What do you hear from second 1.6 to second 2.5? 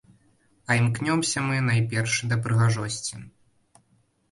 найперш, да